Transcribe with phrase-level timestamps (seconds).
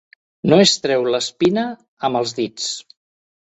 [0.53, 1.67] No es treu l'espina
[2.11, 2.69] amb els dits.